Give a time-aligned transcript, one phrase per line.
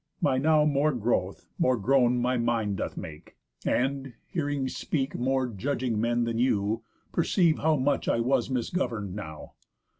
[0.19, 3.35] My now more growth more grown my mind doth make,
[3.67, 6.81] And, hearing speak more judging men than you,
[7.11, 9.53] Perceive how much I was misgovern'd now.